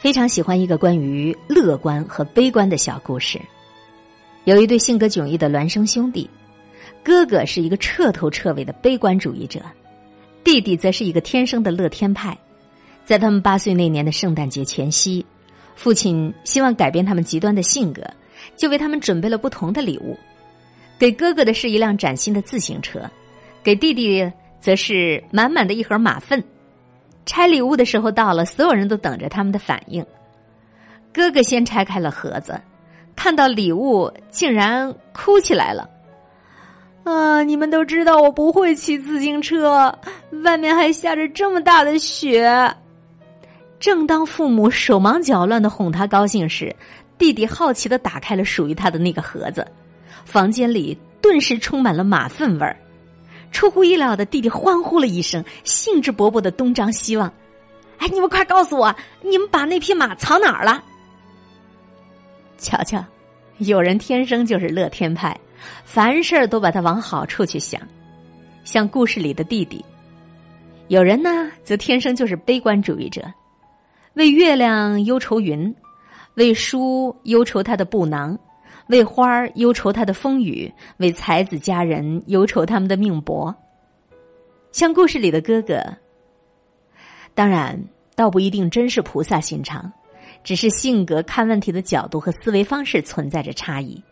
[0.00, 3.38] 非常喜欢一个关于乐观和悲观的小故事。
[4.44, 6.28] 有一对性格迥异的孪生兄弟，
[7.04, 9.60] 哥哥是一个彻头彻尾的悲观主义者，
[10.42, 12.34] 弟弟则是一个天生的乐天派。
[13.04, 15.24] 在他们八岁那年的圣诞节前夕，
[15.76, 18.02] 父亲希望改变他们极端的性格，
[18.56, 20.18] 就为他们准备了不同的礼物。
[20.98, 23.02] 给哥哥的是一辆崭新的自行车，
[23.62, 26.42] 给弟弟则是满满的一盒马粪。
[27.26, 30.04] 拆礼物的时候到了，所有人都等着他们的反应。
[31.12, 32.60] 哥哥先拆开了盒子，
[33.14, 35.88] 看到礼物竟然哭起来了。
[37.02, 37.42] 啊！
[37.42, 39.92] 你们都知道我不会骑自行车，
[40.44, 42.74] 外面还下着这么大的雪。
[43.78, 46.74] 正当父母手忙脚乱的哄他高兴时，
[47.16, 49.66] 弟弟好奇的打开了属于他的那个盒子，
[50.24, 52.76] 房间里顿时充满了马粪味儿。
[53.50, 57.32] 出乎意料的，弟弟欢呼了一声，兴致勃勃的东张西望。
[57.98, 60.82] 哎，你们快告诉我，你们把那匹马藏哪儿了？
[62.56, 63.04] 瞧瞧，
[63.58, 65.38] 有人天生就是乐天派，
[65.84, 67.80] 凡事都把它往好处去想，
[68.64, 69.84] 像故事里的弟弟；
[70.88, 73.22] 有人呢，则天生就是悲观主义者，
[74.14, 75.74] 为月亮忧愁云，
[76.34, 78.38] 为书忧愁他的布囊。
[78.90, 83.54] 为花儿忧愁他的风雨，为才子佳人忧愁他们的命薄。
[84.72, 85.82] 像故事里的哥哥，
[87.34, 87.82] 当然
[88.14, 89.90] 倒不一定真是菩萨心肠，
[90.44, 94.02] 只是性格、看问题的角度和思维方式存在着差异。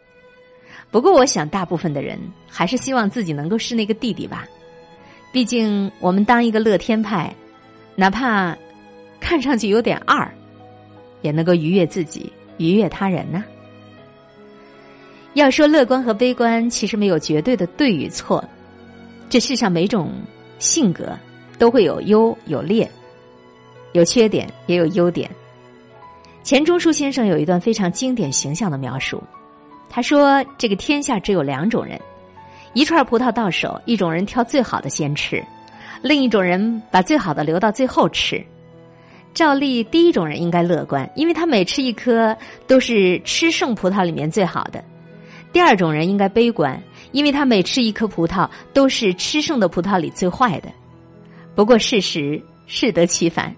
[0.90, 4.46] 不过，我想大部分的人还是希望自己能够是那个弟弟吧。
[5.30, 7.34] 毕竟，我们当一个乐天派，
[7.94, 8.56] 哪怕
[9.20, 10.32] 看上去有点二，
[11.20, 13.44] 也能够愉悦自己，愉悦他人呢。
[15.34, 18.42] 要说乐观和悲观，其实没有绝对的对与错。
[19.28, 20.10] 这世上每种
[20.58, 21.16] 性格
[21.58, 22.90] 都会有优有劣，
[23.92, 25.30] 有缺点也有优点。
[26.42, 29.22] 钱钟书先生有一段非常经典形象的描述，
[29.90, 32.00] 他说：“这个天下只有两种人，
[32.72, 35.44] 一串葡萄到手，一种人挑最好的先吃，
[36.00, 38.42] 另一种人把最好的留到最后吃。
[39.34, 42.34] 照例，第一种人应该乐观，因为他每吃一颗
[42.66, 44.82] 都是吃剩葡萄里面最好的。”
[45.52, 46.80] 第二种人应该悲观，
[47.12, 50.68] 因为他每吃一颗葡萄都是吃剩的葡萄里最坏的。
[51.54, 53.54] 不过事实适得其反，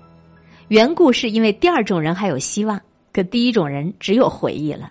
[0.68, 2.80] 缘故是因为第二种人还有希望，
[3.12, 4.90] 可第一种人只有回忆了。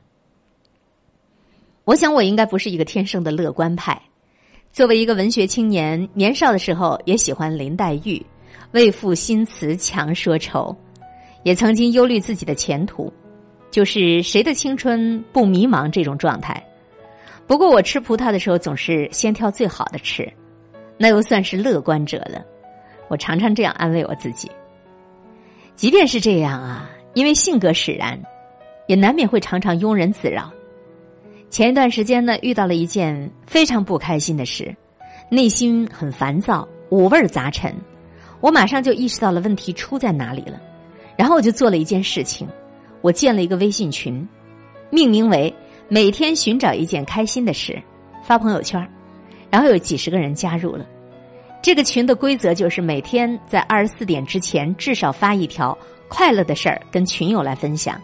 [1.86, 4.00] 我想我应该不是一个天生的乐观派。
[4.72, 8.24] 作为一个文学青年，年少的时候也喜欢林黛玉，
[8.74, 10.76] 为赋新词强说愁，
[11.42, 13.12] 也曾经忧虑自己的前途，
[13.72, 16.64] 就是谁的青春不迷茫这种状态。
[17.50, 20.32] 不过我吃葡萄的时候总是先挑最好的吃，
[21.00, 22.46] 那又算是乐观者了。
[23.08, 24.52] 我常常这样安慰我自己。
[25.76, 28.22] 即便是这样啊，因为性格使然，
[28.86, 30.52] 也难免会常常庸人自扰。
[31.50, 34.72] 前一段时间呢，遇到了一件非常不开心的事，
[35.28, 37.74] 内心很烦躁，五味杂陈。
[38.42, 40.62] 我马上就意识到了问题出在哪里了，
[41.18, 42.48] 然后我就做了一件事情，
[43.02, 44.24] 我建了一个微信群，
[44.92, 45.52] 命名为。
[45.92, 47.82] 每天寻找一件开心的事，
[48.24, 48.88] 发朋友圈，
[49.50, 50.86] 然后有几十个人加入了。
[51.64, 55.76] 这个群的规则就是每天在二十四点之前至少发一条
[56.08, 58.00] 快乐的事儿跟群友来分享。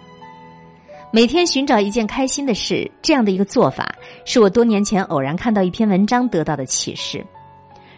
[1.12, 3.94] 每天寻找一件开心的事，这样的一个做法，
[4.26, 7.24] 是我多年前偶然看到一篇文章得到的启示。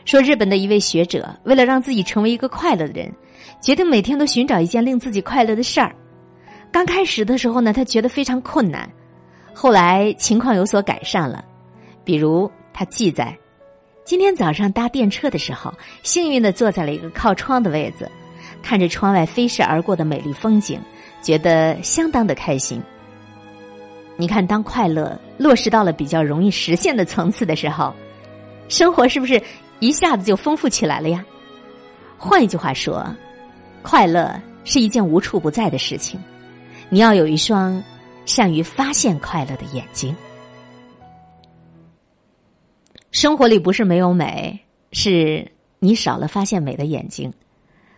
[0.04, 3.10] 说日本的一位学者为了让自己成为一个快乐的人，
[3.62, 5.96] 决定每天都寻找一件令自己快乐的事儿。
[6.74, 8.88] 刚开始的时候呢，他觉得非常困难。
[9.60, 11.44] 后来情况有所改善了，
[12.04, 13.36] 比如他记载，
[14.06, 15.74] 今天早上搭电车的时候，
[16.04, 18.08] 幸运的坐在了一个靠窗的位子，
[18.62, 20.80] 看着窗外飞逝而过的美丽风景，
[21.24, 22.80] 觉得相当的开心。
[24.16, 27.92] 你看，当快乐落实到了比较容易实现的层次的时候，
[28.70, 29.42] 生活是不是
[29.80, 31.26] 一下子就丰富起来了呀？
[32.16, 33.04] 换一句话说，
[33.82, 36.20] 快乐是一件无处不在的事情，
[36.90, 37.84] 你要有一双。
[38.28, 40.14] 善于发现快乐的眼睛，
[43.10, 44.60] 生活里不是没有美，
[44.92, 47.34] 是你少了发现美的眼睛。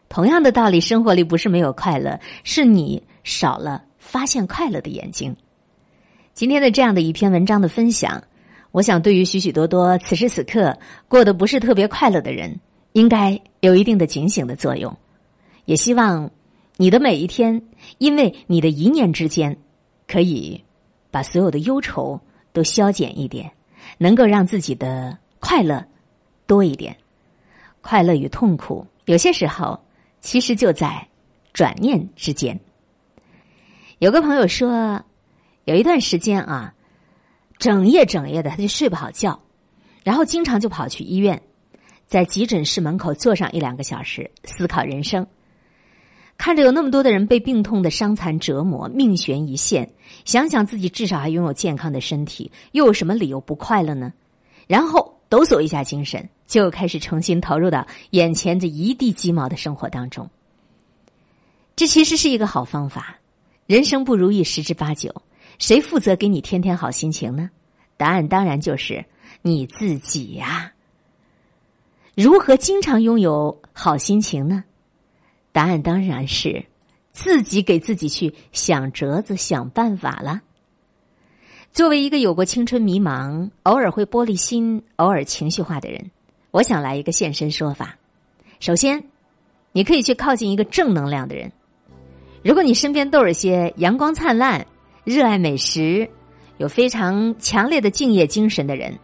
[0.08, 5.36] 同样的道理，生活里不是没有快乐，是你少了发现快乐的眼睛。
[6.36, 8.24] 今天的这样的一篇文章的分享，
[8.72, 10.78] 我想对于许许多多此时此刻
[11.08, 12.60] 过得不是特别快乐的人，
[12.94, 14.96] 应该有一定的警醒的作用。
[15.66, 16.30] 也希望
[16.78, 17.64] 你的每一天，
[17.98, 19.58] 因为你的一念之间。
[20.10, 20.60] 可以
[21.12, 22.20] 把所有的忧愁
[22.52, 23.52] 都消减一点，
[24.00, 25.86] 能够让自己的快乐
[26.48, 26.98] 多一点。
[27.82, 29.80] 快乐与痛苦，有些时候
[30.20, 31.08] 其实就在
[31.54, 32.60] 转念之间。
[34.00, 35.00] 有个朋友说，
[35.66, 36.74] 有一段时间啊，
[37.60, 39.40] 整夜整夜的他就睡不好觉，
[40.04, 41.40] 然后经常就跑去医院，
[42.08, 45.26] 在急诊室门口坐上一两个小时，思考人生。
[46.40, 49.92] 看着有那么多的人被病痛的伤残折磨，命悬一线，
[50.24, 54.14] 想想自己至少还拥有健康的身体，又有什么理由不快乐呢？
[54.66, 60.30] 然后抖擞一下精神，就开始重新投入到眼前这一地鸡毛的生活当中。
[61.76, 63.20] 这其实是一个好方法。
[63.66, 65.14] 人生不如意十之八九，
[65.60, 67.50] 谁负责给你天天好心情呢？
[67.98, 69.04] 答案当然就是
[69.42, 70.72] 你自己呀。
[72.16, 74.64] 如何经常拥有好心情呢？
[75.52, 76.66] 答案当然是
[77.12, 80.42] 自己给自己去想辙子、想办法了。
[81.72, 86.10] 作为一个有过青春迷茫、偶尔会玻璃心、偶尔情绪化的人，
[86.52, 87.96] 我想来一个现身说法。
[88.60, 89.04] 首先，
[89.72, 91.52] 你可以去靠近一个正能量的人。
[92.44, 94.66] 如果你身边都有些阳光灿烂、
[95.04, 96.10] 热爱美食、
[96.58, 98.98] 有非常强烈的敬业精神的人，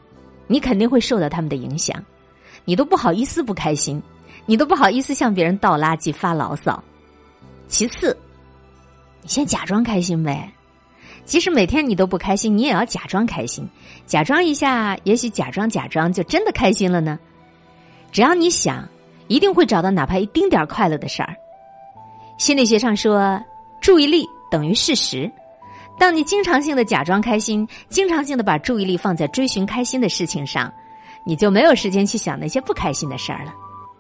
[0.48, 2.04] 你肯定会受到他们的影响，
[2.66, 4.02] 你都不好意思不开心。
[4.46, 6.82] 你都不好意思向别人倒垃圾、发牢骚。
[7.68, 8.16] 其次，
[9.22, 10.52] 你先假装开心呗。
[11.26, 13.68] 即使每天你都不开心，你也要假装开心，
[14.06, 17.18] 假装一下，也许假装假装就真的开心了呢。
[18.12, 18.88] 只要你想，
[19.28, 21.36] 一定会找到哪怕一丁点儿快乐的事儿。
[22.38, 23.44] 心理学上说，
[23.82, 25.32] 注意力等于事实。
[25.98, 30.72] 当你经常性的假装开心，经常性的把注意力放在追寻开心的事情上，
[31.24, 33.54] 你就没有时间去想那些不开心的事儿了。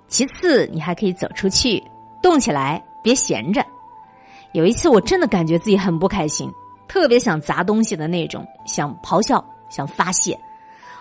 [0.08, 1.84] 其次，你还可以走出去，
[2.22, 3.66] 动起来，别闲着。
[4.54, 6.50] 有一次，我真的感觉自己很不开心，
[6.88, 10.40] 特别想砸东西的那种，想咆哮，想发泄。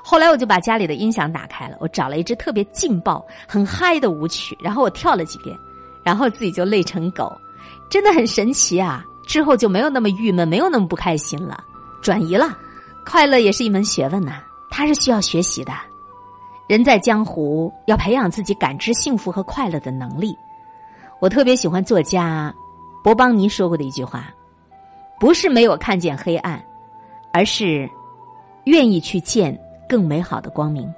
[0.03, 5.57] 后来，我就把家里的音响打开了，我找了一支特别劲爆、很嗨的舞曲，然后我跳了几遍，
[6.03, 7.33] 然后自己就累成狗，
[7.89, 9.05] 真的很神奇啊！
[9.27, 11.65] 之后就没有那么郁闷，没有那么不开心了，
[12.03, 12.59] 转移了。
[13.07, 15.73] 快乐也是一门学问呐，它是需要学习的。
[16.67, 20.37] 人在江湖，要培养自己感知幸福和快乐的能力。
[21.21, 22.55] 我特别喜欢作家
[23.03, 24.33] 博邦尼说过的一句话
[25.21, 26.63] ：“不是没有看见黑暗，
[27.33, 27.89] 而是
[28.65, 29.59] 愿意去见
[29.89, 30.93] 更美好的光明。”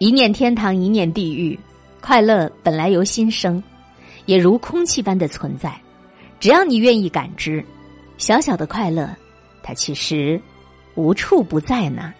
[0.00, 1.58] 一念天堂，一念地狱。
[2.00, 3.62] 快乐本来由心生，
[4.24, 5.78] 也如空气般的存在。
[6.38, 7.62] 只要你愿意感知，
[8.16, 9.14] 小小的快乐，
[9.62, 10.40] 它其实
[10.94, 12.14] 无处不在呢。